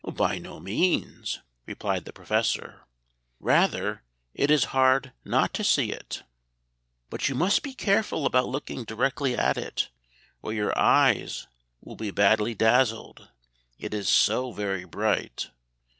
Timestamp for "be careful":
7.61-8.25